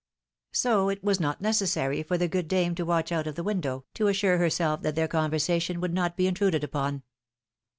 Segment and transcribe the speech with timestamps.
[0.53, 3.85] So it was not necessary for the good dame to watch out of the window,
[3.93, 7.03] to assure herself that their conversation would not be intruded upon.